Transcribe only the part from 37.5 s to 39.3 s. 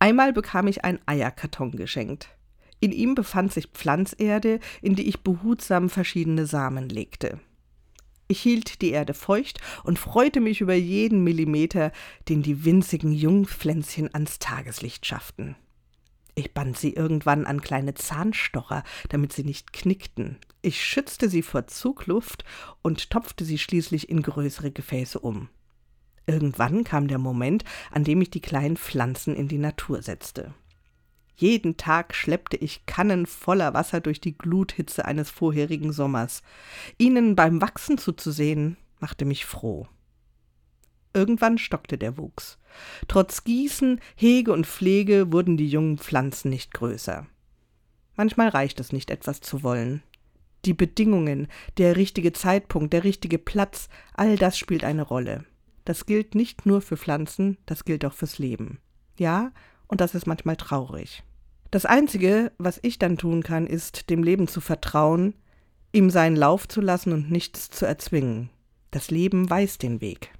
Wachsen zuzusehen, machte